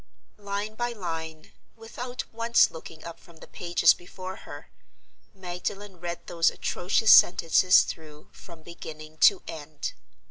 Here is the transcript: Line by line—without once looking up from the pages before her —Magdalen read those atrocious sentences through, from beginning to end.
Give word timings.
Line 0.39 0.73
by 0.73 0.93
line—without 0.93 2.23
once 2.33 2.71
looking 2.71 3.03
up 3.03 3.19
from 3.19 3.37
the 3.37 3.45
pages 3.45 3.93
before 3.93 4.35
her 4.37 4.67
—Magdalen 5.35 5.99
read 5.99 6.25
those 6.25 6.49
atrocious 6.49 7.13
sentences 7.13 7.83
through, 7.83 8.29
from 8.31 8.63
beginning 8.63 9.17
to 9.19 9.43
end. 9.47 9.93